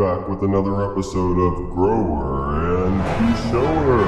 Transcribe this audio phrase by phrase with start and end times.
[0.00, 4.02] Back with another episode of Grower and the Shower.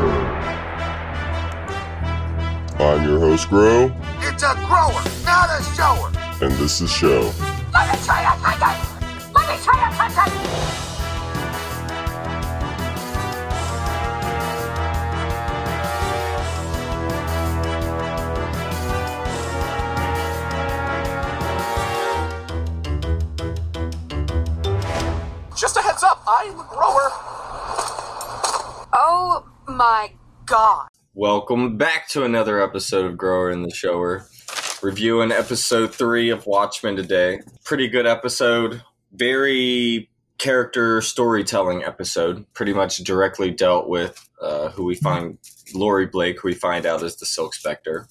[2.80, 6.10] I'm your host, Grow, It's a grower, not a shower.
[6.40, 7.30] and this is Show.
[7.74, 9.34] Let me try content!
[9.34, 10.91] Let me try your
[26.02, 27.10] Just a heads up, I'm a grower.
[28.92, 30.10] Oh my
[30.46, 30.88] god.
[31.14, 34.26] Welcome back to another episode of Grower in the Shower.
[34.82, 37.40] Reviewing episode three of Watchmen today.
[37.64, 38.82] Pretty good episode.
[39.12, 42.52] Very character storytelling episode.
[42.52, 45.38] Pretty much directly dealt with uh, who we find,
[45.72, 48.08] Laurie Blake, who we find out is the Silk Spectre.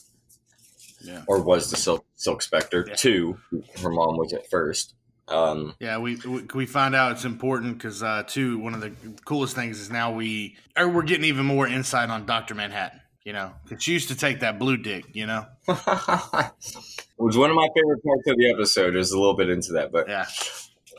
[1.03, 1.23] Yeah.
[1.27, 2.85] Or was the Silk, Silk Spectre.
[2.88, 2.95] Yeah.
[2.95, 3.38] Two.
[3.81, 4.94] Her mom was at first.
[5.31, 8.91] Um, Yeah, we we, we find out it's important because uh, too one of the
[9.26, 13.00] coolest things is now we or we're getting even more insight on Doctor Manhattan.
[13.23, 15.05] You know, because she used to take that blue dick.
[15.14, 18.95] You know, was one of my favorite parts of the episode.
[18.95, 20.25] is a little bit into that, but yeah,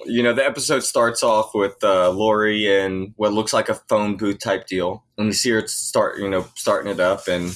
[0.05, 4.17] you know, the episode starts off with uh, Laurie in what looks like a phone
[4.17, 7.55] booth type deal, and you see her start, you know, starting it up, and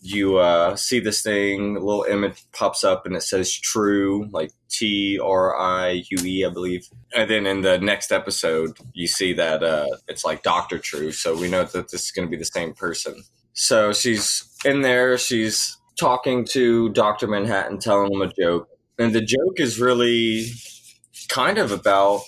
[0.00, 4.52] you uh, see this thing, a little image pops up, and it says "True," like
[4.70, 6.88] T R I U E, I believe.
[7.14, 11.36] And then in the next episode, you see that uh, it's like Doctor Trieu, so
[11.36, 13.22] we know that this is going to be the same person.
[13.54, 19.20] So she's in there, she's talking to Doctor Manhattan, telling him a joke, and the
[19.20, 20.46] joke is really
[21.28, 22.22] kind of about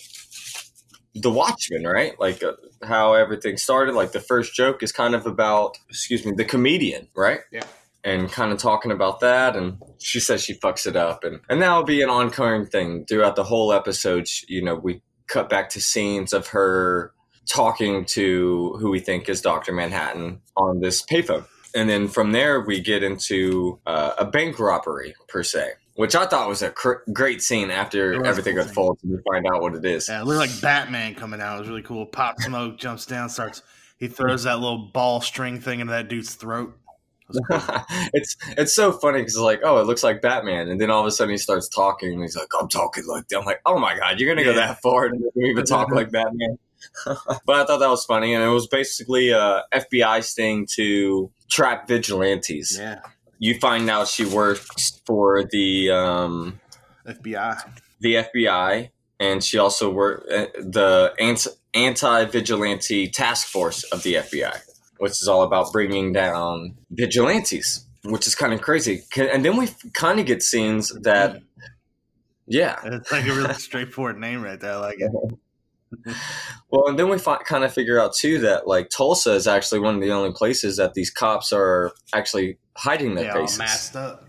[1.15, 2.19] the Watchmen, right?
[2.21, 2.53] Like uh,
[2.85, 3.95] how everything started.
[3.95, 7.41] Like the first joke is kind of about, excuse me, the comedian, right?
[7.51, 7.65] Yeah.
[8.03, 11.61] And kind of talking about that, and she says she fucks it up, and and
[11.61, 14.27] that'll be an ongoing thing throughout the whole episode.
[14.49, 17.13] You know, we cut back to scenes of her
[17.47, 21.45] talking to who we think is Doctor Manhattan on this payphone,
[21.75, 26.25] and then from there we get into uh, a bank robbery per se, which I
[26.25, 29.75] thought was a cr- great scene after everything cool unfolds and we find out what
[29.75, 30.09] it is.
[30.09, 31.57] yeah, it looked like Batman coming out.
[31.57, 32.07] It was really cool.
[32.07, 33.61] Pop smoke jumps down, starts.
[33.99, 36.75] He throws that little ball string thing into that dude's throat.
[37.31, 37.45] Cool.
[38.15, 41.03] it's it's so funny because it's like oh it looks like Batman and then all
[41.03, 43.39] of a sudden he starts talking and he's like I'm talking like that.
[43.39, 46.59] I'm like oh my god you're gonna go that far and even talk like Batman.
[47.05, 51.31] but I thought that was funny and it was basically uh, a FBI sting to
[51.51, 52.79] trap vigilantes.
[52.79, 53.01] yeah,
[53.41, 56.61] You find out she works for the um,
[57.05, 57.59] FBI.
[58.01, 58.91] the FBI
[59.21, 61.13] and she also worked the
[61.75, 64.59] anti vigilante task force of the FBI,
[64.99, 69.03] which is all about bringing down vigilantes, which is kind of crazy.
[69.17, 71.43] And then we kind of get scenes that,
[72.47, 74.73] yeah, It's like a really straightforward name right there.
[74.73, 75.13] I like it.
[76.71, 79.81] well, and then we fi- kind of figure out too that like Tulsa is actually
[79.81, 83.59] one of the only places that these cops are actually hiding their faces.
[83.59, 84.25] masked up.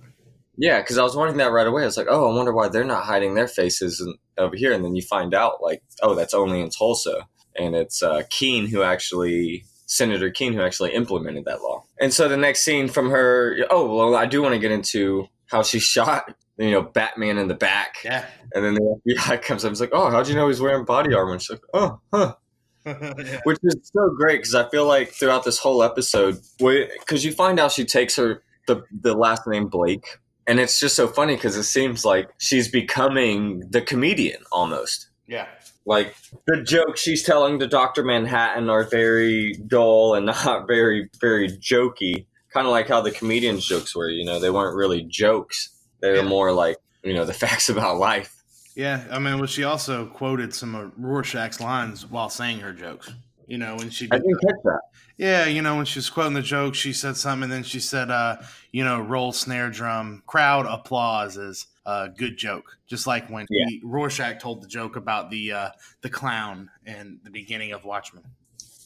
[0.57, 1.83] Yeah, because I was wondering that right away.
[1.83, 4.73] I was like, oh, I wonder why they're not hiding their faces in, over here.
[4.73, 7.27] And then you find out, like, oh, that's only in Tulsa.
[7.57, 11.85] And it's uh, Keene who actually, Senator Keene who actually implemented that law.
[11.99, 15.27] And so the next scene from her, oh, well, I do want to get into
[15.47, 17.97] how she shot, you know, Batman in the back.
[18.03, 18.25] Yeah.
[18.53, 20.85] And then the FBI comes up and is like, oh, how'd you know he's wearing
[20.85, 21.31] body armor?
[21.31, 22.35] And she's like, oh, huh
[22.85, 23.39] yeah.
[23.43, 27.59] which is so great because I feel like throughout this whole episode, because you find
[27.59, 31.55] out she takes her the the last name Blake, and it's just so funny because
[31.57, 35.07] it seems like she's becoming the comedian almost.
[35.27, 35.47] Yeah.
[35.85, 36.15] Like
[36.45, 42.25] the jokes she's telling to Doctor Manhattan are very dull and not very very jokey.
[42.53, 44.09] Kind of like how the comedian's jokes were.
[44.09, 45.69] You know, they weren't really jokes.
[46.01, 46.27] They were Yeah.
[46.27, 48.40] more like you know the facts about life.
[48.75, 53.11] Yeah, I mean, well, she also quoted some of Rorschach's lines while saying her jokes.
[53.47, 54.79] You know, when she I did, didn't catch that.
[55.17, 57.81] yeah, you know, when she was quoting the joke, she said something, and then she
[57.81, 58.37] said, uh,
[58.71, 62.77] you know, roll snare drum, crowd applause is a good joke.
[62.87, 63.65] Just like when Yeah.
[63.67, 65.69] he, Rorschach told the joke about the uh,
[66.01, 68.23] the clown in the beginning of Watchmen.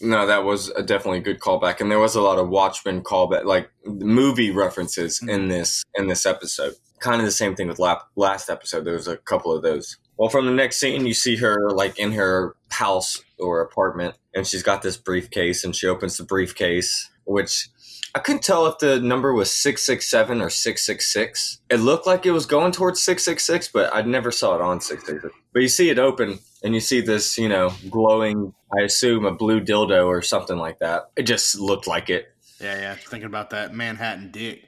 [0.02, 3.02] No, that was a definitely a good callback, and there was a lot of Watchmen
[3.04, 6.74] callback, like movie references in this in this episode.
[7.00, 8.86] Kind of the same thing with lap, last episode.
[8.86, 9.98] There was a couple of those.
[10.18, 14.48] Well, from the next scene, you see her like in her house or apartment, and
[14.48, 17.70] she's got this briefcase, and she opens the briefcase, which
[18.16, 21.60] I couldn't tell if the number was six six seven or six six six.
[21.70, 24.62] It looked like it was going towards six six six, but I never saw it
[24.62, 25.34] on six six six.
[25.54, 28.54] But you see it open, and you see this, you know, glowing.
[28.78, 31.10] I assume a blue dildo or something like that.
[31.18, 32.32] It just looked like it.
[32.62, 32.96] Yeah, yeah.
[32.96, 34.65] Thinking about that Manhattan Dick,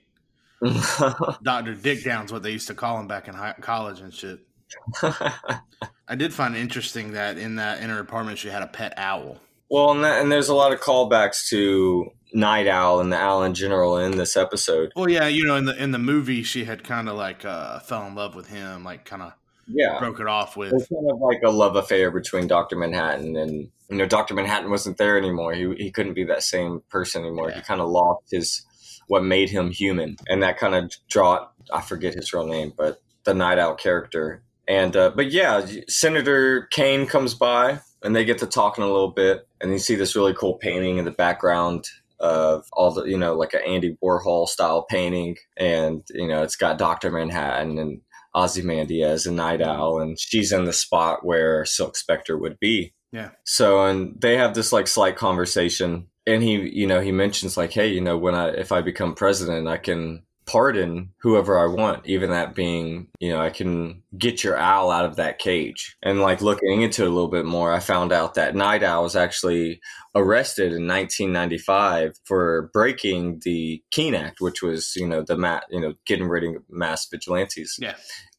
[1.44, 4.40] Doctor Dick Down's what they used to call him back in high, college and shit.
[5.02, 9.38] I did find it interesting that in that inner apartment she had a pet owl.
[9.70, 13.44] well, and, that, and there's a lot of callbacks to Night Owl and the Owl
[13.44, 14.92] in general in this episode.
[14.96, 17.80] Well, yeah, you know, in the in the movie she had kind of like uh,
[17.80, 19.34] fell in love with him, like kind of
[19.68, 19.98] Yeah.
[20.00, 20.74] broke it off with.
[20.74, 24.70] It's kind of like a love affair between Doctor Manhattan and you know Doctor Manhattan
[24.70, 25.54] wasn't there anymore.
[25.54, 27.52] He he couldn't be that same person anymore.
[27.52, 28.66] He kind of lost his
[29.08, 33.02] what made him human, and that kind of draw I forget his real name, but
[33.26, 34.44] the Night Owl character.
[34.68, 39.12] And uh, but yeah, Senator Kane comes by and they get to talking a little
[39.12, 41.86] bit, and you see this really cool painting in the background
[42.20, 46.56] of all the you know like an Andy Warhol style painting, and you know it's
[46.56, 48.02] got Doctor Manhattan and
[48.36, 52.94] Ozymandias and Night Owl, and she's in the spot where Silk Spectre would be.
[53.12, 53.30] Yeah.
[53.46, 57.72] So, and they have this like slight conversation, and he, you know, he mentions like,
[57.72, 62.08] hey, you know, when I if I become president, I can pardon whoever I want,
[62.08, 65.96] even that being, you know, I can get your owl out of that cage.
[66.02, 69.04] And like looking into it a little bit more, I found out that Night Owl
[69.04, 69.82] was actually
[70.16, 75.82] arrested in 1995 for breaking the Keene Act, which was, you know, the mat, you
[75.82, 77.76] know, getting rid of mass vigilantes.
[77.80, 77.96] Yeah.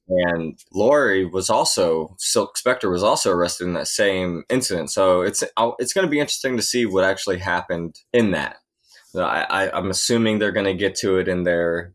[0.08, 4.90] And Laurie was also Silk Spectre was also arrested in that same incident.
[4.90, 5.44] So it's
[5.78, 8.56] it's going to be interesting to see what actually happened in that.
[9.14, 11.94] I, I, I'm assuming they're going to get to it in their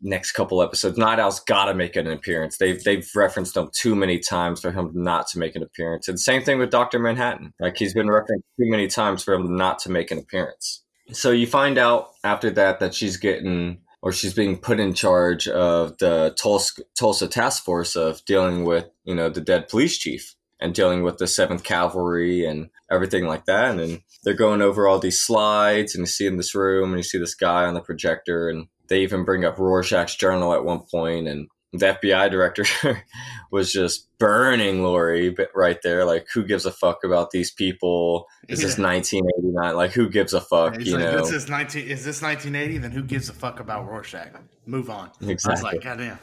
[0.00, 0.96] next couple episodes.
[0.96, 2.56] Night Owl's got to make an appearance.
[2.56, 6.08] They've they've referenced him too many times for him not to make an appearance.
[6.08, 7.52] And same thing with Doctor Manhattan.
[7.60, 10.82] Like he's been referenced too many times for him not to make an appearance.
[11.12, 15.48] So you find out after that that she's getting or she's being put in charge
[15.48, 20.34] of the Tulsa, Tulsa task force of dealing with you know the dead police chief
[20.60, 23.70] and dealing with the Seventh Cavalry and everything like that.
[23.70, 26.98] And then they're going over all these slides, and you see in this room, and
[26.98, 30.64] you see this guy on the projector, and they even bring up Rorschach's journal at
[30.64, 32.64] one point, and the FBI director
[33.50, 36.04] was just burning Laurie right there.
[36.04, 38.26] Like, who gives a fuck about these people?
[38.48, 38.86] Is this Yeah.
[38.86, 39.76] 1989?
[39.76, 40.78] Like, who gives a fuck?
[40.80, 42.78] You like, know, this is 19, is this 1980?
[42.78, 44.28] Then who gives a fuck about Rorschach?
[44.66, 45.08] Move on.
[45.08, 45.62] I was Exactly.
[45.72, 46.18] like, goddamn,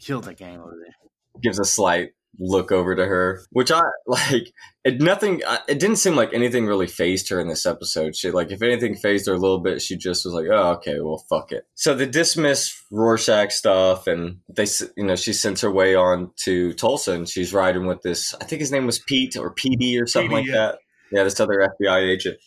[0.00, 1.40] killed that game over there.
[1.40, 4.52] gives a slight look over to her, which I like.
[4.84, 5.42] It nothing.
[5.68, 8.16] It didn't seem like anything really phased her in this episode.
[8.16, 10.98] She like, if anything phased her a little bit, she just was like, "Oh, okay,
[11.00, 15.70] well, fuck it." So they dismiss Rorschach stuff, and they, you know, she sends her
[15.70, 18.34] way on to Tulsa, and she's riding with this.
[18.40, 20.54] I think his name was Pete or PD or something PD, like yeah.
[20.54, 20.78] that.
[21.12, 22.38] Yeah, this other FBI agent,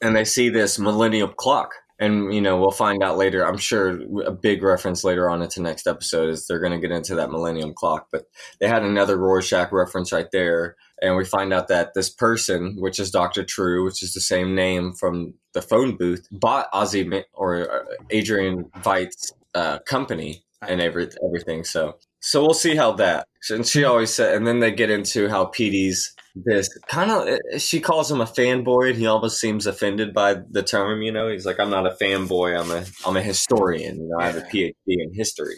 [0.00, 1.72] and they see this Millennium Clock.
[1.98, 3.46] And you know we'll find out later.
[3.46, 6.94] I'm sure a big reference later on into next episode is they're going to get
[6.94, 8.08] into that Millennium Clock.
[8.10, 8.24] But
[8.58, 12.98] they had another Rorschach reference right there, and we find out that this person, which
[12.98, 17.70] is Doctor Trieu, which is the same name from the phone booth, bought Ozzy or
[17.70, 21.64] uh, Adrian Veidt's uh, company and every, everything.
[21.64, 23.26] So so we'll see how that.
[23.50, 27.28] And she always said, and then they get into how Petey's this kind of.
[27.28, 31.02] Eh, eh, she calls him a fanboy, and he almost seems offended by the term.
[31.02, 32.58] You know, he's like, "I'm not a fanboy.
[32.58, 33.98] I'm a I'm a historian.
[34.00, 35.56] You know, I have a PhD in history."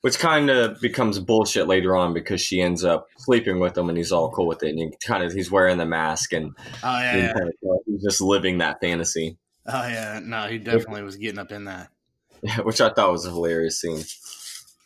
[0.00, 3.96] Which kind of becomes bullshit later on because she ends up sleeping with him, and
[3.96, 4.70] he's all cool with it.
[4.70, 6.52] And he kind of he's wearing the mask, and
[6.82, 7.32] Oh yeah, yeah.
[7.32, 10.20] kind of- he's just living that fantasy, oh yeah.
[10.22, 11.88] No, he definitely was getting up in that.
[12.62, 14.02] which I thought was a hilarious scene.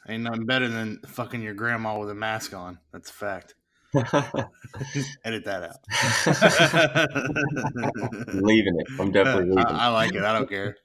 [0.08, 2.78] Ain't nothing better than fucking your grandma with a mask on.
[2.93, 3.55] That's a fact.
[5.25, 5.76] Edit that out.
[8.34, 8.87] leaving it.
[9.00, 9.66] I'm definitely leaving.
[9.66, 10.23] I, I like it.
[10.23, 10.76] I don't care.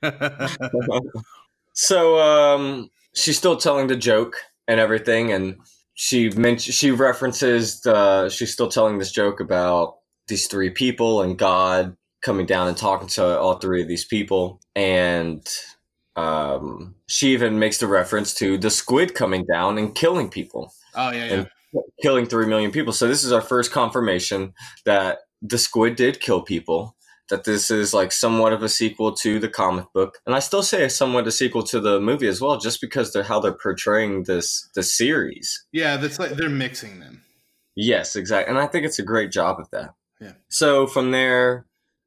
[1.74, 4.36] so um she's still telling the joke
[4.67, 5.57] and everything and
[5.95, 11.38] she mentions she references the she's still telling this joke about these three people and
[11.38, 15.48] god coming down and talking to all three of these people and
[16.15, 21.12] um she even makes the reference to the squid coming down and killing people oh
[21.12, 21.34] yeah, yeah.
[21.34, 21.48] And-
[22.03, 24.53] killing 3 million people so this is our first confirmation
[24.86, 26.96] that the squid did kill people
[27.29, 30.62] that this is like somewhat of a sequel to the comic book and i still
[30.62, 34.22] say somewhat a sequel to the movie as well just because they're how they're portraying
[34.25, 37.24] this the series Yeah, that's like they're mixing them.
[37.75, 40.34] yes exactly and i think it's a great job of that Yeah.
[40.50, 41.65] so from there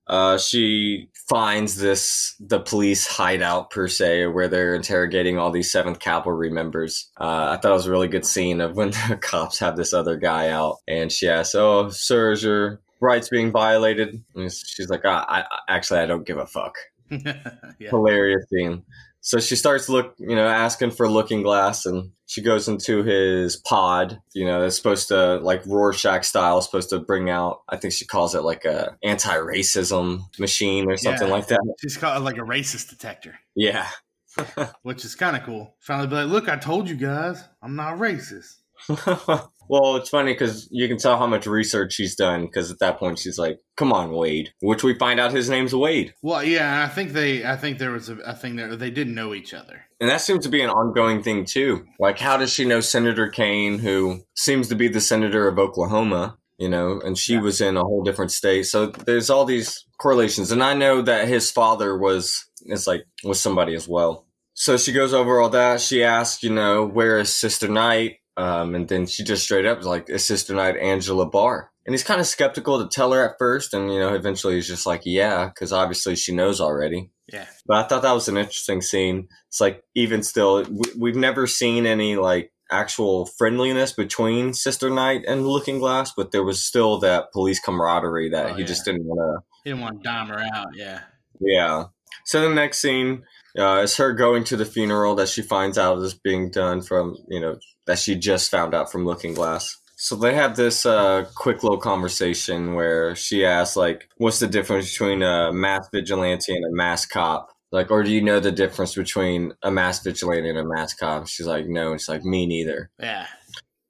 [0.09, 5.99] uh, she finds this the police hideout per se where they're interrogating all these seventh
[5.99, 9.59] cavalry members uh, i thought it was a really good scene of when the cops
[9.59, 14.23] have this other guy out and she asks oh sir is your rights being violated
[14.35, 16.77] and she's like I, I actually i don't give a fuck
[17.11, 17.91] yeah.
[17.91, 18.83] hilarious scene.
[19.27, 23.57] So she starts look, you know, asking for Looking Glass, and she goes into his
[23.57, 24.21] pod.
[24.35, 27.63] You know, it's supposed to like Rorschach style, supposed to bring out.
[27.69, 31.35] I think she calls it like a anti-racism machine or something Yeah.
[31.35, 31.59] like that.
[31.81, 33.89] She's called like a racist detector, Yeah,
[34.83, 35.75] which is kind of cool.
[35.81, 38.59] Finally, be like, look, I told you guys, I'm not racist.
[39.69, 42.43] Well, it's funny because you can tell how much research she's done.
[42.47, 45.75] Because at that point, she's like, "Come on, Wade," which we find out his name's
[45.75, 48.77] Wade, Well, yeah, I think they, I think there was a, a thing there.
[48.77, 49.81] They didn't know each other.
[50.01, 51.85] and that seems to be an ongoing thing too.
[51.99, 56.39] Like, how does she know Senator Kane, who seems to be the senator of Oklahoma?
[56.59, 57.41] You know, and she Yeah.
[57.41, 58.67] was in a whole different state.
[58.67, 63.41] So there's all these correlations, and I know that his father was is like was
[63.41, 64.27] somebody as well.
[64.55, 65.81] So she goes over all that.
[65.81, 68.19] She asks, you know, where is Sister Knight?
[68.37, 71.69] Um, and then she just straight up is like, is Sister Knight Angela Abar?
[71.87, 73.73] And he's kind of skeptical to tell her at first.
[73.73, 77.11] And, you know, eventually he's just like, yeah, because obviously she knows already.
[77.33, 77.47] Yeah.
[77.67, 79.29] But I thought that was an interesting scene.
[79.49, 85.23] It's like, even still, we, we've never seen any like actual friendliness between Sister Knight
[85.29, 88.67] and Looking Glass, but there was still that police camaraderie that Oh, he yeah.
[88.67, 90.69] just didn't want to He didn't want to dime her out.
[90.75, 91.01] Yeah.
[91.41, 91.85] yeah.
[92.25, 93.23] So the next scene
[93.57, 97.17] uh, is her going to the funeral that she finds out is being done from,
[97.29, 99.77] you know, that she just found out from Looking Glass.
[99.97, 104.93] So they have this uh, quick little conversation where she asks, like, what's the difference
[104.93, 107.49] between a mass vigilante and a mass cop?
[107.73, 111.27] Like, or do you know the difference between a mass vigilante and a mass cop?
[111.29, 111.93] She's like, no.
[111.93, 113.27] And she's like, me neither Yeah.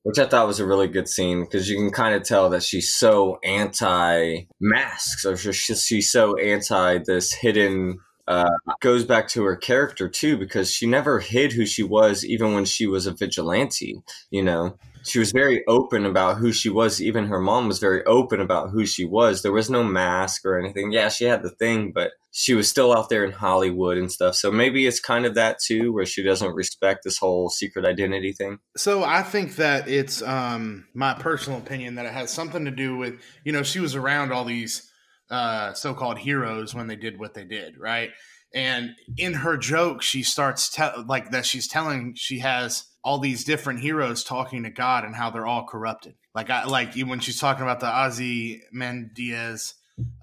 [0.04, 2.62] which I thought was a really good scene because you can kind of tell that
[2.62, 7.98] she's so anti masks or she's, she's so anti this hidden.
[8.28, 12.54] Uh, goes back to her character too because she never hid who she was even
[12.54, 14.76] when she was a vigilante you know?
[15.04, 17.00] She was very open about who she was.
[17.00, 19.42] Even her mom was very open about who she was.
[19.42, 20.90] There was no mask or anything.
[20.90, 24.34] Yeah she had the thing but she was still out there in hollywood and stuff.
[24.34, 28.32] So maybe it's kind of that too where she doesn't respect this whole secret identity
[28.32, 28.58] thing.
[28.76, 32.96] So I think that it's um, my personal opinion that it has something to do
[32.96, 34.90] with you know she was around all these
[35.30, 38.10] uh, so-called heroes when they did what they did, right?
[38.54, 41.44] And in her joke, she starts te- like that.
[41.44, 45.66] She's telling she has all these different heroes talking to God and how they're all
[45.66, 46.14] corrupted.
[46.34, 49.74] Like I like when she's talking about the Ozzy Mendiez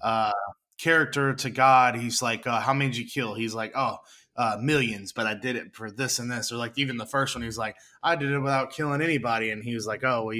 [0.02, 0.32] uh,
[0.78, 3.98] character to God, he's like, uh, "How many did you kill?" He's like, "Oh."
[4.36, 7.36] Uh, millions, but I did it for this and this, or like even the first
[7.36, 10.36] one, he's like, I did it without killing anybody, and he was like, "Oh, well,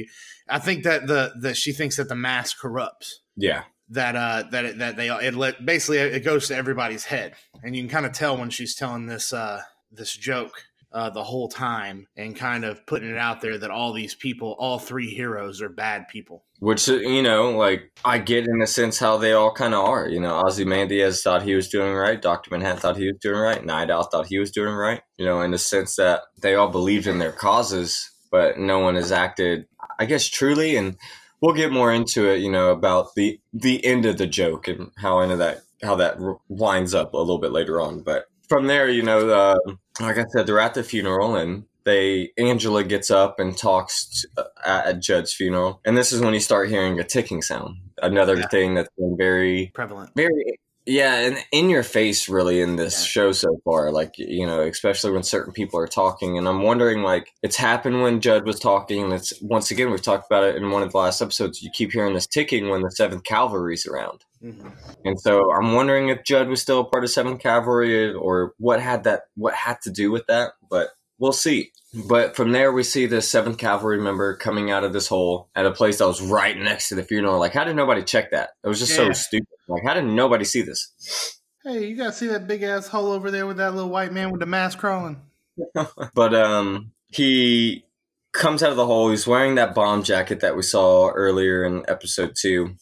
[0.49, 4.78] I think that the that she thinks that the mass corrupts yeah that uh that
[4.78, 8.12] that they it let basically it goes to everybody's head, and you can kind of
[8.12, 9.60] tell when she's telling this uh
[9.92, 13.92] this joke uh the whole time and kind of putting it out there that all
[13.92, 16.44] these people, all three heroes, are bad people.
[16.60, 20.08] Which you know, like I get in a sense how they all kind of are.
[20.08, 22.20] You know, Ozymandias thought he was doing right.
[22.20, 23.62] Doctor Manhattan thought he was doing right.
[23.62, 25.02] Night Owl thought he was doing right.
[25.18, 28.94] You know, in the sense that they all believed in their causes, but no one
[28.94, 29.66] has acted,
[29.98, 30.76] I guess, truly.
[30.76, 30.96] And
[31.44, 32.40] we'll get more into it.
[32.40, 36.16] You know, about the the end of the joke and how into that how that
[36.48, 38.00] winds up a little bit later on.
[38.00, 39.58] But from there, you know, uh,
[40.00, 44.44] like I said, they're at the funeral and they Angela gets up and talks uh,
[44.64, 47.76] at, at Judd's funeral, and this is when you start hearing a ticking sound.
[48.02, 48.48] Another Yeah.
[48.48, 50.10] thing that's been very, Prevalent.
[50.16, 53.06] very, yeah, and in your face, really, in this Yeah.
[53.06, 53.90] show so far.
[53.90, 58.02] Like you know, especially when certain people are talking, and I'm wondering, like, it's happened
[58.02, 60.92] when Judd was talking, and it's once again we've talked about it in one of
[60.92, 61.62] the last episodes.
[61.62, 64.24] You keep hearing this ticking when the Seventh Cavalry's around.
[64.42, 64.72] Mhm.
[65.04, 68.80] And so I'm wondering if Judd was still a part of Seventh Cavalry or what
[68.80, 71.72] had that what had to do with that, but we'll see.
[72.08, 75.66] But from there we see the Seventh Cavalry member coming out of this hole at
[75.66, 77.38] a place that was right next to the funeral.
[77.38, 78.50] Like how did nobody check that?
[78.62, 79.46] It was just so stupid.
[79.68, 81.40] Like how did nobody see this?
[81.62, 84.30] Hey, you guys see that big ass hole over there with that little white man
[84.30, 85.20] with the mask crawling?
[86.14, 87.84] But um he
[88.32, 91.84] comes out of the hole, he's wearing that bomb jacket that we saw earlier in
[91.88, 92.76] episode two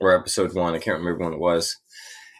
[0.00, 1.76] or episode one, I can't remember when it was.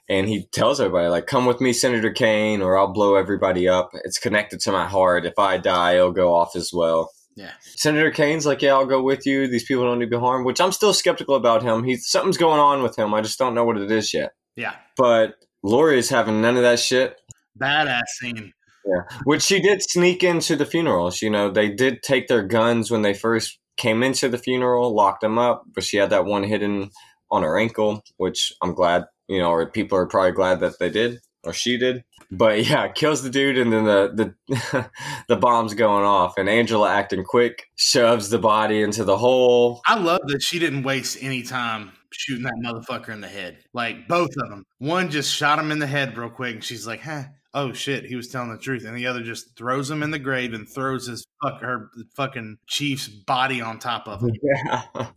[0.08, 3.90] And he tells everybody like come with me senator kane or i'll blow everybody up.
[4.04, 5.26] It's connected to my heart.
[5.26, 7.10] If i die it'll go off as well.
[7.36, 7.52] Yeah.
[7.60, 9.46] senator kane's like yeah i'll go with you.
[9.48, 11.84] These people don't need to be harmed which i'm still skeptical about him.
[11.84, 13.12] He's something's going on with him.
[13.14, 14.32] I just don't know what it is yet.
[14.56, 14.74] Yeah.
[14.96, 17.16] but laurie is having none of that shit.
[17.60, 18.52] Badass scene.
[18.86, 19.18] Yeah.
[19.24, 23.02] Which she did sneak into the funerals you know they did take their guns when
[23.02, 26.90] they first came into the funeral locked them up but she had that one hidden
[27.30, 30.90] on her ankle which i'm glad you know or people are probably glad that they
[30.90, 34.90] did or she did but yeah kills the dude and then the the
[35.28, 39.98] the bomb's going off and angela acting quick shoves the body into the hole I
[39.98, 43.58] love that she didn't waste any time shooting that motherfucker in the head.
[43.72, 44.64] Like both of them.
[44.78, 48.04] One just shot him in the head real quick, and she's like, "Huh." Oh shit,
[48.04, 50.68] he was telling the truth, and the other just throws him in the grave and
[50.68, 54.30] throws his fuck her fucking chief's body on top of him.
[54.42, 54.82] Yeah.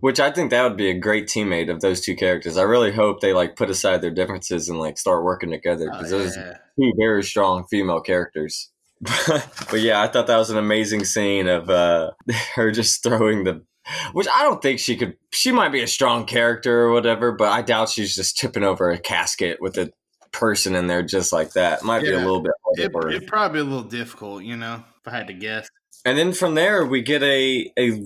[0.00, 2.56] Which I think that would be a great teammate of those two characters.
[2.56, 6.12] I really hope they like put aside their differences and like start working together because
[6.12, 6.58] Oh, those yeah.
[6.78, 8.70] two very strong female characters.
[9.00, 12.10] but yeah, I thought that was an amazing scene of uh,
[12.54, 13.62] her just throwing the.
[14.12, 15.16] Which I don't think she could.
[15.32, 18.90] She might be a strong character or whatever, but I doubt she's just tipping over
[18.90, 19.90] a casket with a
[20.32, 21.82] person in there just like that.
[21.82, 24.84] Might be a little bit harder It, it'd probably be a little difficult, you know,
[25.04, 25.68] if I had to guess.
[26.04, 28.02] And then from there, we get a a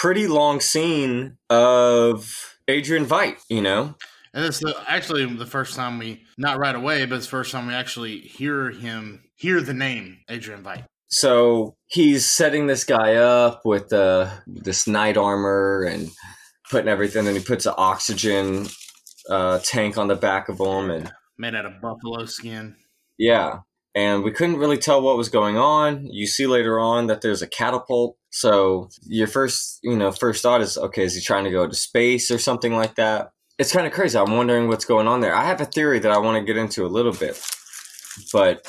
[0.00, 3.36] pretty long scene of Adrian Veidt.
[3.50, 3.94] You know,
[4.32, 7.52] And it's the, actually the first time we, not right away, but it's the first
[7.52, 10.84] time we actually hear him, hear the name Adrian Veidt.
[11.08, 16.08] so he's setting this guy up with uh, this knight armor and
[16.70, 17.26] putting everything.
[17.26, 18.68] And he puts an oxygen
[19.28, 22.76] uh, tank on the back of him, and Made out of buffalo skin.
[23.18, 23.58] yeah.
[23.92, 26.06] And we couldn't really tell what was going on.
[26.06, 28.16] You see later on that there's a catapult.
[28.30, 31.74] So your first, you know, first thought is, okay, is he trying to go to
[31.74, 33.30] space or something like that?
[33.58, 34.16] It's kind of crazy.
[34.16, 35.34] I'm wondering what's going on there.
[35.34, 37.38] I have a theory that I want to get into a little bit.
[38.32, 38.66] But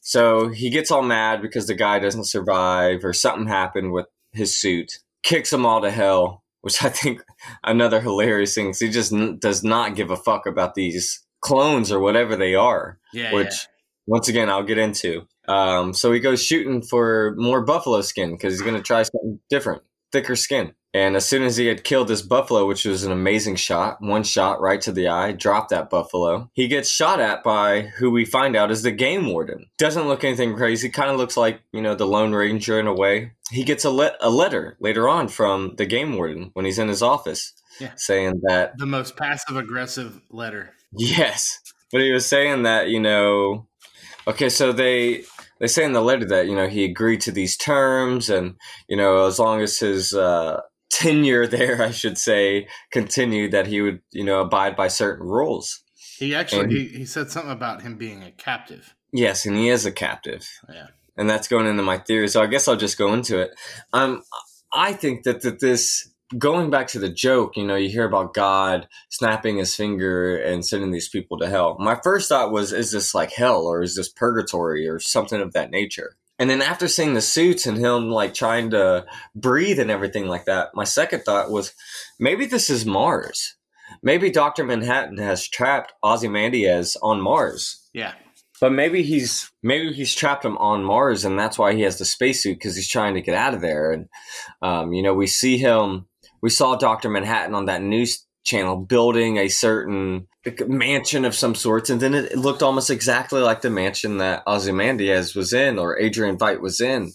[0.00, 4.56] so he gets all mad because the guy doesn't survive or something happened with his
[4.58, 7.22] suit, kicks them all to hell, which I think
[7.62, 8.68] another hilarious thing.
[8.68, 12.54] 'cause He just n- does not give a fuck about these clones or whatever they
[12.54, 13.58] are Yeah, which yeah.
[14.06, 15.26] once again I'll get into.
[15.52, 19.38] Um, so he goes shooting for more buffalo skin because he's going to try something
[19.50, 19.82] different,
[20.12, 20.72] thicker skin.
[20.94, 24.22] And as soon as he had killed this buffalo, which was an amazing shot, one
[24.24, 26.50] shot right to the eye, dropped that buffalo.
[26.52, 29.70] He gets shot at by who we find out is the game warden.
[29.78, 30.90] Doesn't look anything crazy.
[30.90, 33.32] Kind of looks like you know the Lone Ranger in a way.
[33.50, 36.88] He gets a le- a letter later on from the game warden when he's in
[36.88, 37.92] his office, Yeah.
[37.96, 40.74] saying that The most passive aggressive letter.
[40.94, 41.58] Yes,
[41.90, 43.66] but he was saying that you know,
[44.28, 45.24] okay, so they
[45.62, 48.56] they say in the letter that you know he agreed to these terms, and
[48.88, 53.80] you know as long as his uh, tenure there, I should say, continued, that he
[53.80, 55.82] would you know abide by certain rules.
[56.18, 58.94] He actually And- he, he said something about him being a captive.
[59.12, 60.46] Yes, and he is a captive.
[60.68, 60.88] Yeah.
[61.16, 62.28] and that's going into my theory.
[62.28, 63.50] So I guess I'll just go into it.
[63.92, 64.22] Um,
[64.74, 68.34] I think that, that this going back to the joke, you know, you hear about
[68.34, 71.76] God snapping his finger and sending these people to hell.
[71.78, 75.52] My first thought was, is this like hell or is this purgatory or something of
[75.52, 76.16] that nature?
[76.38, 80.46] And then after seeing the suits and him like trying to breathe and everything like
[80.46, 81.72] that, my second thought was
[82.18, 83.56] maybe this is Mars.
[84.02, 84.64] Maybe Dr.
[84.64, 88.14] Manhattan has trapped Ozymandias on Mars Yeah.
[88.60, 92.04] but maybe he's maybe he's trapped him on Mars, and that's why he has the
[92.06, 93.92] spacesuit because he's trying to get out of there.
[93.92, 94.08] And
[94.62, 96.06] um, you know, we see him.
[96.42, 100.26] We saw Doctor Manhattan on that news channel building a certain
[100.66, 105.34] mansion of some sorts, and then it, looked almost exactly like the mansion that Ozymandias
[105.34, 107.12] was in, or Adrian Veidt was in.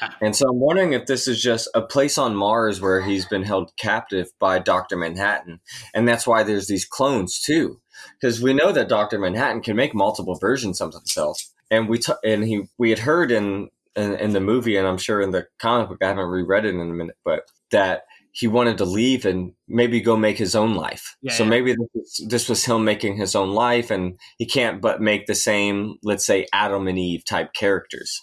[0.00, 0.16] Ah.
[0.22, 3.42] And so I'm wondering if this is just a place on Mars where he's been
[3.42, 5.60] held captive by Doctor Manhattan,
[5.94, 7.82] and that's why there's these clones too
[8.20, 12.12] because we know that Doctor Manhattan can make multiple versions of himself, and we t-
[12.24, 15.46] and he we had heard in, in in the movie, and I'm sure in the
[15.58, 19.26] comic book, I haven't reread it in a minute, but that he wanted to leave
[19.26, 21.16] and maybe go make his own life.
[21.20, 21.50] Yeah, so yeah.
[21.50, 25.26] maybe this was, this was him making his own life, and he can't but make
[25.26, 28.20] the same, let's say, Adam and Eve type characters,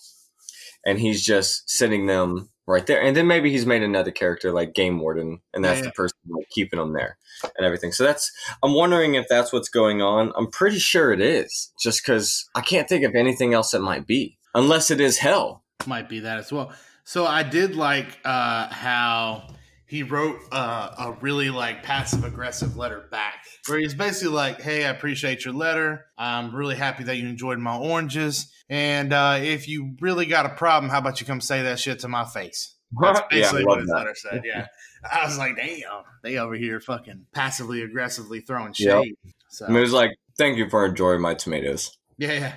[0.85, 3.01] and he's just sitting them right there.
[3.01, 6.17] And then maybe he's made another character like Game Warden, and that's Yeah, the person
[6.27, 7.17] like keeping them there
[7.57, 7.91] and everything.
[7.91, 8.31] So that's
[8.63, 10.31] I'm wondering if that's what's going on.
[10.35, 14.07] I'm pretty sure it is, just because I can't think of anything else it might
[14.07, 15.63] be, unless it is hell.
[15.85, 16.73] might be that as well.
[17.03, 19.47] So I did like uh, how
[19.89, 24.85] he wrote uh, a really like passive aggressive letter back, where he's basically like, "Hey,
[24.85, 26.05] I appreciate your letter.
[26.17, 30.49] I'm really happy that you enjoyed my oranges, and uh, if you really got a
[30.49, 33.79] problem, how about you come say that shit to my face?" That's basically love what
[33.79, 33.95] his that.
[33.95, 34.41] letter said.
[34.45, 34.67] Yeah,
[35.11, 39.03] I was like, "Damn, they over here fucking passively aggressively throwing Yep.
[39.03, 39.15] shade."
[39.49, 41.97] So And it was like, thank you for enjoying my tomatoes.
[42.17, 42.53] yeah, yeah.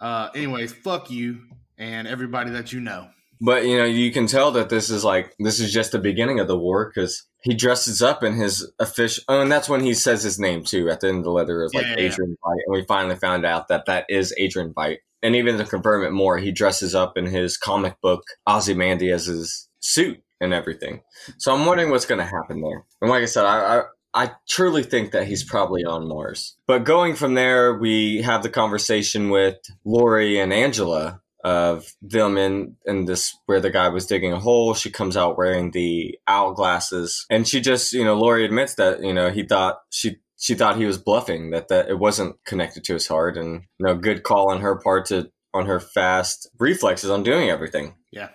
[0.00, 1.42] Uh, anyways, fuck you
[1.78, 3.08] and everybody that you know.
[3.44, 6.40] But you know, you can tell that this is like this is just the beginning
[6.40, 9.22] of the war because he dresses up in his official.
[9.28, 11.62] Oh, and that's when he says his name too at the end of the letter
[11.62, 11.96] is like Yeah.
[11.98, 14.98] Adrian Veidt, and we finally found out that that is Adrian Veidt.
[15.22, 20.22] And even to confirm it more, he dresses up in his comic book Ozymandias' suit
[20.40, 21.02] and everything.
[21.38, 22.84] So I'm wondering what's going to happen there.
[23.02, 23.82] And like I said, I, I
[24.16, 26.56] I truly think that he's probably on Mars.
[26.68, 32.76] But going from there, we have the conversation with Laurie and Angela of them in
[32.86, 34.74] in this where the guy was digging a hole.
[34.74, 39.02] She comes out wearing the owl glasses, and she just you know Laurie admits that
[39.02, 42.82] you know he thought she she thought he was bluffing that that it wasn't connected
[42.84, 46.50] to his heart, and you know good call on her part to on her fast
[46.58, 47.94] reflexes on doing everything.
[48.10, 48.30] Yeah.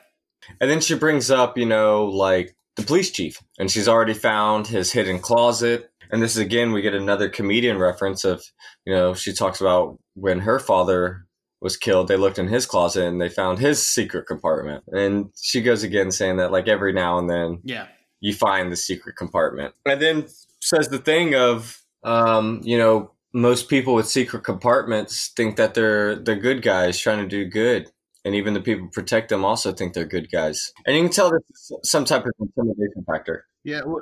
[0.60, 4.68] And then she brings up, you know, like the police chief, and she's already found
[4.68, 5.92] his hidden closet.
[6.12, 8.44] And this is again, we get another comedian reference of,
[8.86, 11.28] you know, she talks about when her father
[11.62, 14.84] was killed, they looked in his closet and they found his secret compartment.
[14.88, 17.88] And she goes again saying that like every now and then Yeah.
[18.22, 19.74] you find the secret compartment.
[19.86, 20.28] And then
[20.62, 26.16] says the thing of, um, you know, most people with secret compartments think that they're
[26.16, 27.92] they're good guys trying to do good,
[28.26, 30.74] and even the people protect them also think they're good guys.
[30.88, 33.46] And you can tell there's some type of intimidation factor.
[33.64, 33.82] Yeah.
[33.86, 34.02] Well,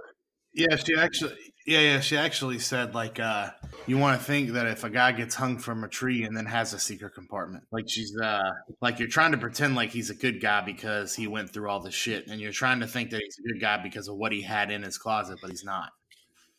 [0.53, 0.75] yeah.
[0.77, 1.35] She actually.
[1.67, 1.99] Yeah, yeah.
[1.99, 3.49] She actually said like, uh,
[3.87, 6.45] you want to think that if a guy gets hung from a tree and then
[6.45, 8.51] has a secret compartment, like she's uh,
[8.81, 11.81] like you're trying to pretend like he's a good guy because he went through all
[11.81, 14.31] the shit, and you're trying to think that he's a good guy because of what
[14.31, 15.89] he had in his closet, but he's not.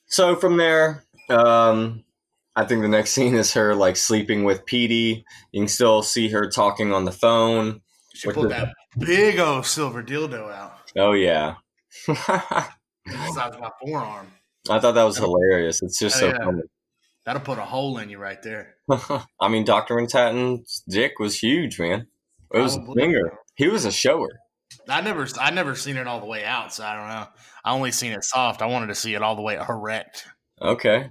[0.08, 2.04] So from there, um,
[2.54, 5.24] I think the next scene is her like sleeping with Petey.
[5.52, 7.80] You can still see her talking on the phone.
[8.14, 10.92] She pulled that big old silver dildo out.
[10.98, 11.54] Oh yeah.
[12.04, 12.66] Size
[13.58, 14.32] my forearm.
[14.78, 15.82] Thought that was hilarious.
[15.82, 16.44] It's just Oh, so yeah.
[16.44, 16.62] funny.
[17.24, 18.74] That'll put a hole in you right there.
[19.40, 19.94] I mean, Dr.
[19.96, 22.06] Manhattan's dick was huge, man.
[22.52, 23.32] It was a finger.
[23.56, 24.28] He was a shower.
[24.88, 27.26] I never, I never seen it all the way out, so I don't know.
[27.64, 28.62] I only seen it soft.
[28.62, 30.26] I wanted to see it all the way erect.
[30.62, 31.08] Okay.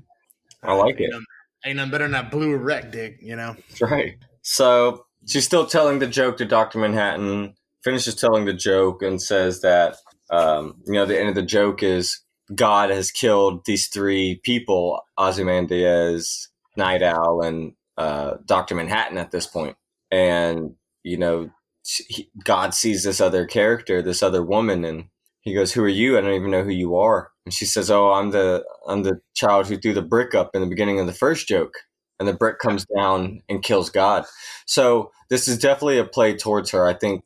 [0.63, 1.03] I like it.
[1.03, 1.25] Ain't nothing-
[1.65, 3.55] Ain't nothing better than that blue erect dick, you know.
[3.69, 4.17] That's right.
[4.41, 6.79] So she's still telling the joke to Dr.
[6.79, 9.97] Manhattan, finishes telling the joke and says that,
[10.31, 12.21] um, you know, the end of the joke is
[12.53, 18.75] God has killed these three people, Ozymandias, Night Owl, and uh, Dr.
[18.75, 19.75] Manhattan at this point.
[20.11, 21.49] And, you know,
[21.83, 25.05] he, God sees this other character, this other woman, and
[25.41, 26.17] he goes, "Who are you?
[26.17, 29.21] I don't even know who you are." And she says, "Oh, I'm the I'm the
[29.33, 31.73] child who threw the brick up in the beginning of the first joke."
[32.19, 34.25] And the brick comes down and kills God.
[34.65, 36.85] So this is definitely a play towards her.
[36.87, 37.23] I think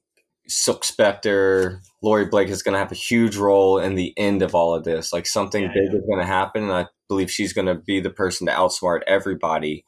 [0.48, 4.56] Silk Spectre, Laurie Blake is going to have a huge role in the end of
[4.56, 5.14] all of this.
[5.14, 6.00] Like something Yeah, big yeah.
[6.00, 9.02] is going to happen, and I believe she's going to be the person to outsmart
[9.08, 9.86] everybody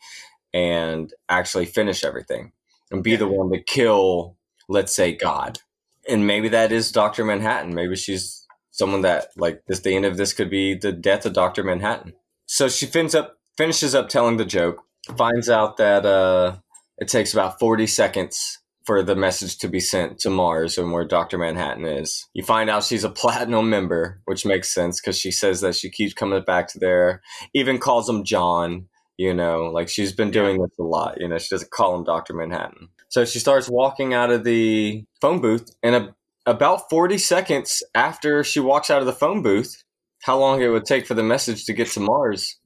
[0.54, 2.52] and actually finish everything
[2.92, 3.18] and be Yeah.
[3.18, 4.38] the one to kill,
[4.70, 5.60] let's say, God.
[6.08, 7.74] And maybe that is Doctor Manhattan.
[7.74, 9.80] Maybe she's someone that like this.
[9.80, 12.14] The end of this could be the death of Doctor Manhattan.
[12.46, 14.84] So she fins up, finishes up telling the joke,
[15.18, 16.58] finds out that uh,
[16.98, 21.06] it takes about forty seconds for the message to be sent to Mars and where
[21.06, 21.38] Dr.
[21.38, 22.28] Manhattan is.
[22.34, 25.90] You find out she's a platinum member, which makes sense because she says that she
[25.90, 27.22] keeps coming back to there,
[27.54, 31.38] even calls him John, you know, like she's been doing this a lot, you know,
[31.38, 32.34] she doesn't call him Dr.
[32.34, 32.90] Manhattan.
[33.10, 36.16] So she starts walking out of the phone booth and a,
[36.46, 39.84] about 40 seconds after she walks out of the phone booth,
[40.24, 42.58] how long it would take for the message to get to Mars,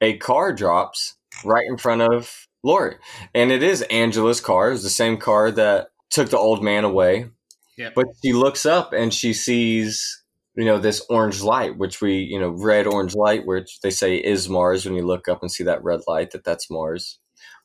[0.00, 2.96] a car drops right in front of Laurie.
[3.34, 4.72] And it is Angela's car.
[4.72, 7.30] It's the same car that took the old man away.
[7.78, 7.94] Yep.
[7.94, 10.22] But she looks up and she sees,
[10.54, 14.16] you know, this orange light, which we, you know, red orange light, which they say
[14.16, 17.18] is Mars when you look up and see that red light, that that's Mars.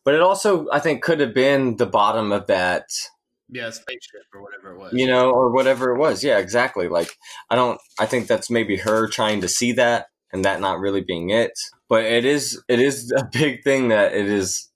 [0.03, 2.89] But it also, I think, could have been the bottom of that
[3.49, 4.93] Yeah, spaceship or whatever it was.
[4.93, 6.23] you know, or whatever it was.
[6.23, 6.87] Yeah, exactly.
[6.87, 7.15] Like,
[7.49, 11.01] I don't, I think that's maybe her trying to see that and that not really
[11.01, 11.51] being it.
[11.87, 14.70] But it is, it is a big thing that it is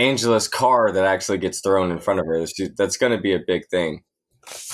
[0.00, 2.46] Angela's car that actually gets thrown in front of her.
[2.76, 4.02] That's going to be a big thing.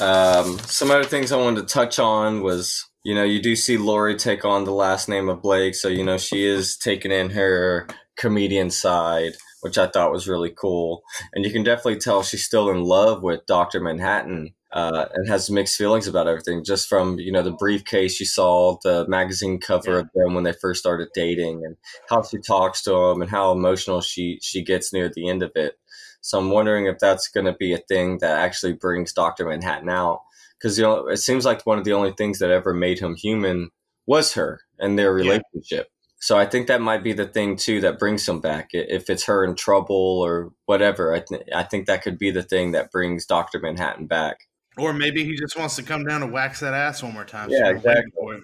[0.01, 3.77] Um, some other things I wanted to touch on was, you know, you do see
[3.77, 5.75] Laurie take on the last name of Blake.
[5.75, 10.55] So, you know, she is taking in her comedian side, which I thought was really
[10.57, 15.29] cool and you can definitely tell she's still in love with Doctor Manhattan uh, and
[15.29, 16.65] has mixed feelings about everything.
[16.65, 19.99] Just from you know the briefcase you saw, the magazine cover Yeah.
[20.01, 21.77] of them when they first started dating, and
[22.09, 25.53] how she talks to him, and how emotional she she gets near the end of
[25.55, 25.79] it.
[26.21, 29.89] So I'm wondering if that's going to be a thing that actually brings Doctor Manhattan
[29.89, 30.23] out,
[30.59, 33.15] because you know it seems like one of the only things that ever made him
[33.15, 33.71] human
[34.07, 35.39] was her and their Yeah.
[35.55, 35.89] relationship.
[36.19, 38.71] So I think that might be the thing too that brings him back.
[38.73, 42.43] If it's her in trouble or whatever, I, th- I think that could be the
[42.43, 44.39] thing that brings Doctor Manhattan back.
[44.79, 47.49] Or maybe he just wants to come down and wax that ass one more time.
[47.51, 48.37] Yeah, She's exactly.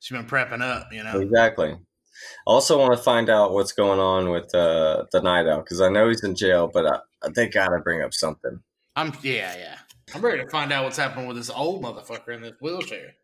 [0.00, 1.20] She's been prepping up, you know.
[1.20, 1.76] Exactly.
[2.46, 5.88] Also want to find out what's going on with uh, the Night Owl because I
[5.88, 8.60] know he's in jail, but I, they gotta bring up something.
[8.94, 9.78] I'm yeah, yeah.
[10.14, 13.14] I'm ready to find out what's happening with this old motherfucker in this wheelchair.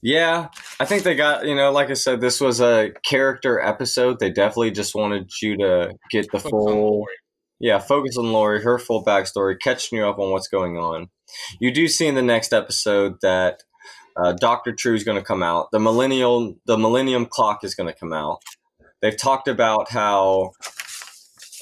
[0.00, 0.48] Yeah,
[0.80, 4.18] I think they got you know, like I said, this was a character episode.
[4.18, 7.06] They definitely just wanted you to get the full.
[7.62, 11.10] Yeah, focus on Laurie, her full backstory, catching you up on what's going on.
[11.60, 13.62] You do see in the next episode that
[14.16, 15.68] uh, Doctor Trieu is going to come out.
[15.70, 18.42] The millennial, the Millennium Clock is going to come out.
[19.00, 20.50] They've talked about how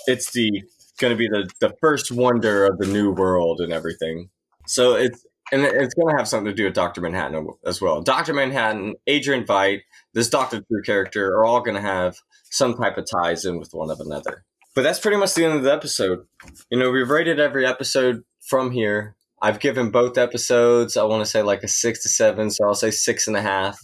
[0.06, 0.62] it's the
[0.98, 4.30] going to be the the first wonder of the new world and everything.
[4.66, 8.00] So it's and it's going to have something to do with Doctor Manhattan as well.
[8.00, 9.82] Doctor Manhattan, Adrian Veidt,
[10.14, 12.16] this Doctor Trieu character are all going to have
[12.50, 14.44] some type of ties in with one of another.
[14.74, 16.26] But that's pretty much the end of the episode.
[16.70, 19.16] You know, we've rated every episode from here.
[19.42, 22.74] I've given both episodes, I want to say like a six to seven, so I'll
[22.74, 23.78] say six and a half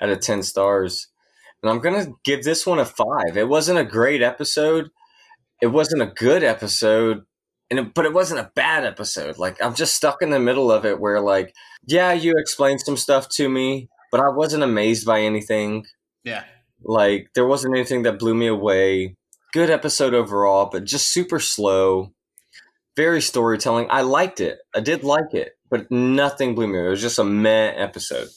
[0.00, 1.08] out of 10 stars.
[1.62, 3.36] And I'm going to give this one a five.
[3.36, 4.90] It wasn't a great episode,
[5.62, 7.22] it wasn't a good episode,
[7.70, 9.38] and it, but it wasn't a bad episode.
[9.38, 11.54] Like, I'm just stuck in the middle of it where, like,
[11.86, 15.86] yeah, you explained some stuff to me, but I wasn't amazed by anything.
[16.24, 16.44] Yeah.
[16.82, 19.16] Like, there wasn't anything that blew me away.
[19.56, 22.12] Good episode overall, but just super slow.
[22.94, 23.86] Very storytelling.
[23.88, 24.58] I liked it.
[24.74, 26.76] I did like it, but nothing blew me.
[26.76, 26.88] away.
[26.88, 28.28] It was just a meh episode.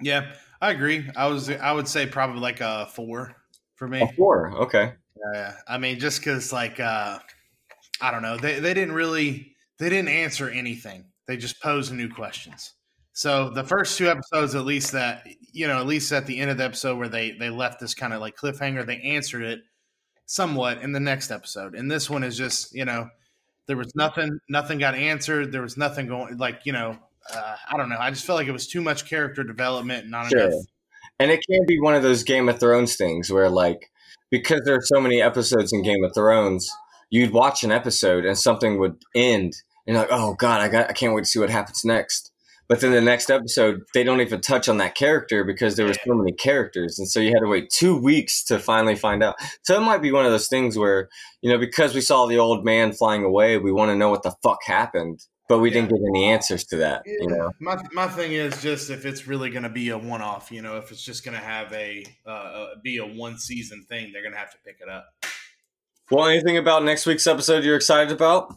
[0.00, 1.10] Yeah, I agree.
[1.16, 3.34] I was I would say probably like a four
[3.74, 4.02] for me.
[4.02, 4.52] A four.
[4.52, 4.92] Okay.
[5.34, 7.18] Yeah, I mean, just because like uh,
[8.00, 11.06] I don't know, they they didn't really they didn't answer anything.
[11.26, 12.72] They just posed new questions.
[13.14, 16.52] So the first two episodes, at least that you know, at least at the end
[16.52, 19.58] of the episode where they they left this kind of like cliffhanger, they answered it
[20.28, 21.74] somewhat in the next episode.
[21.74, 23.08] And this one is just you know,
[23.66, 25.50] there was nothing, nothing got answered.
[25.50, 26.96] There was nothing going like you know,
[27.34, 27.98] uh, I don't know.
[27.98, 30.40] I just felt like it was too much character development, and not Sure.
[30.40, 30.62] enough.
[31.18, 33.90] And it can be one of those Game of Thrones things where, like,
[34.30, 36.70] because there are so many episodes in Game of Thrones,
[37.10, 39.54] you'd watch an episode and something would end,
[39.86, 42.30] and you're like, "Oh God, I got, I can't wait to see what happens next."
[42.68, 45.94] But then the next episode, they don't even touch on that character because there were
[45.94, 49.36] so many characters, and so you had to wait two weeks to finally find out.
[49.62, 51.08] So it might be one of those things where,
[51.40, 54.22] you know, because we saw the old man flying away, we want to know what
[54.22, 57.02] the fuck happened, but we didn't get any answers to that.
[57.06, 57.52] You know.
[57.58, 60.60] My my thing is just if it's really going to be a one off, you
[60.60, 64.12] know, if it's just going to have a uh, uh, be a one season thing,
[64.12, 65.08] they're going to have to pick it up.
[66.10, 68.54] Well, anything about next week's episode you're excited about?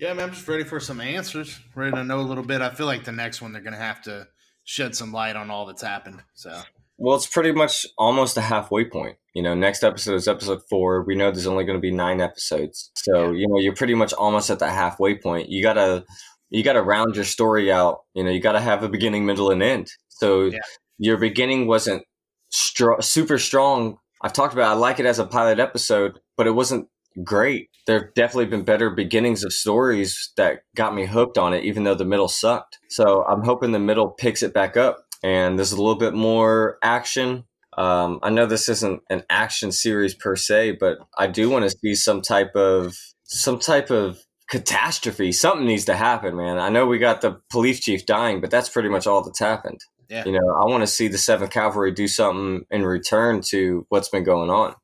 [0.00, 1.58] Yeah, man, I'm just ready for some answers.
[1.74, 2.60] Ready to know a little bit.
[2.62, 4.26] I feel like the next one they're going to have to
[4.64, 6.22] shed some light on all that's happened.
[6.34, 6.62] So
[6.96, 9.16] Well, it's pretty much almost a halfway point.
[9.34, 11.02] You know, next episode is episode four.
[11.02, 14.12] We know there's only going to be nine episodes, so you know you're pretty much
[14.12, 15.48] almost at the halfway point.
[15.48, 16.04] You gotta
[16.50, 18.02] you gotta round your story out.
[18.14, 19.90] You know, you gotta have a beginning, middle, and end.
[20.08, 20.58] So Yeah.
[20.98, 22.04] your beginning wasn't
[22.50, 23.98] str- super strong.
[24.22, 24.70] I've talked about.
[24.70, 26.86] I like it as a pilot episode, but it wasn't
[27.22, 27.68] great.
[27.86, 31.84] There have definitely been better beginnings of stories that got me hooked on it, even
[31.84, 32.78] though the middle sucked.
[32.88, 36.78] So I'm hoping the middle picks it back up and there's a little bit more
[36.82, 37.44] action.
[37.76, 41.76] Um, I know this isn't an action series per se, but I do want to
[41.76, 45.32] see some type of some type of catastrophe.
[45.32, 46.58] Something needs to happen, man.
[46.58, 49.80] I know we got the police chief dying, but that's pretty much all that's happened.
[50.08, 50.24] Yeah.
[50.26, 54.10] You know, I want to see the Seventh Cavalry do something in return to what's
[54.10, 54.74] been going on.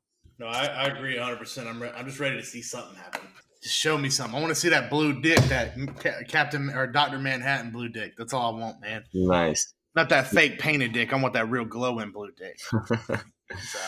[0.41, 1.37] No, I, I agree 100.
[1.39, 3.21] percent I'm re- I'm just ready to see something happen.
[3.63, 4.37] Just show me something.
[4.37, 8.15] I want to see that blue dick, that Ca- Captain or Doctor Manhattan blue dick.
[8.17, 9.05] That's all I want, man.
[9.13, 9.75] Nice.
[9.95, 11.13] Not that fake painted dick.
[11.13, 12.59] I want that real glowing blue dick.
[13.73, 13.79] So,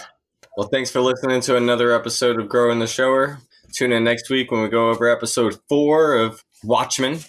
[0.56, 3.38] Well, thanks for listening to another episode of Growing the Shower.
[3.72, 7.20] Tune in next week when we go over episode four of Watchmen.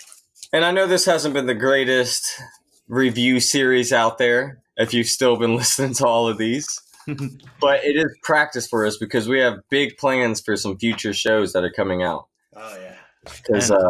[0.52, 2.28] And I know this hasn't been the greatest
[2.88, 6.68] review series out there if you've still been listening to all of these,
[7.60, 11.54] but it is practice for us because we have big plans for some future shows
[11.54, 12.28] that are coming out.
[12.56, 12.96] oh yeah.
[13.26, 13.90] Because uh,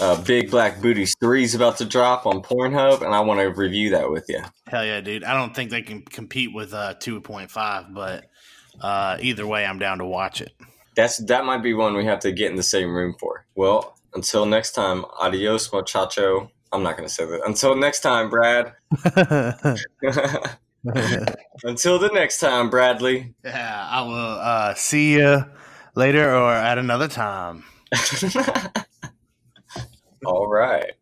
[0.00, 3.46] uh, Big Black Booties 3 is about to drop on Pornhub, and I want to
[3.46, 4.42] review that with you.
[4.66, 5.24] Hell yeah, dude.
[5.24, 8.26] I don't think they can compete with uh, 2.5, but
[8.80, 10.52] uh, either way, I'm down to watch it.
[10.94, 13.46] That's that might be one we have to get in the same room for.
[13.54, 16.50] Well, until next time, adios, muchacho.
[16.72, 17.42] I'm not going to say that.
[17.46, 18.74] Until next time, Brad.
[21.64, 23.34] until the next time, Bradley.
[23.44, 25.44] yeah, I will uh, see you
[25.94, 27.64] later or at another time.
[30.24, 30.92] All right.